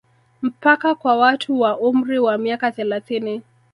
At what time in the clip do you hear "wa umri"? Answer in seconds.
1.59-2.19